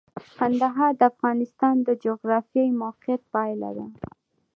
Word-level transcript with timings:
کندهار 0.37 0.91
د 0.99 1.01
افغانستان 1.11 1.75
د 1.87 1.89
جغرافیایي 2.03 2.71
موقیعت 2.83 3.21
پایله 3.33 3.69
ده. 3.77 3.87